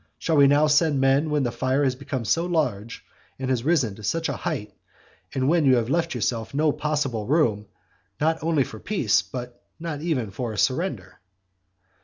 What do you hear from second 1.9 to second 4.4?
become so large and has risen to such a